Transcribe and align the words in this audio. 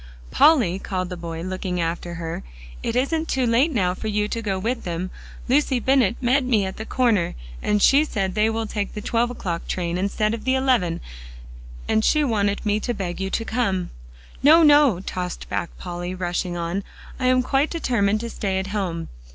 "Polly," 0.31 0.79
called 0.79 1.09
the 1.09 1.15
boy, 1.15 1.43
looking 1.43 1.79
after 1.79 2.15
her, 2.15 2.41
"it 2.81 2.95
isn't 2.95 3.27
too 3.27 3.45
late 3.45 3.71
now 3.71 3.93
for 3.93 4.07
you 4.07 4.27
to 4.29 4.41
go 4.41 4.57
with 4.57 4.83
them. 4.83 5.11
Lucy 5.47 5.79
Bennett 5.79 6.15
met 6.19 6.43
me 6.43 6.65
at 6.65 6.77
the 6.77 6.87
corner 6.87 7.35
and 7.61 7.83
she 7.83 8.03
said 8.03 8.33
they 8.33 8.49
will 8.49 8.65
take 8.65 8.95
the 8.95 9.01
twelve 9.01 9.29
o'clock 9.29 9.67
train, 9.67 9.99
instead 9.99 10.33
of 10.33 10.43
the 10.43 10.55
eleven, 10.55 11.01
and 11.87 12.03
she 12.03 12.23
wanted 12.23 12.65
me 12.65 12.79
to 12.79 12.95
beg 12.95 13.21
you 13.21 13.29
to 13.29 13.45
come." 13.45 13.91
"No, 14.41 14.63
no," 14.63 15.01
tossed 15.01 15.47
back 15.49 15.69
Polly, 15.77 16.15
rushing 16.15 16.57
on, 16.57 16.83
"I 17.19 17.27
am 17.27 17.43
quite 17.43 17.69
determined 17.69 18.21
to 18.21 18.29
stay 18.31 18.57
at 18.57 18.65
home." 18.73 19.07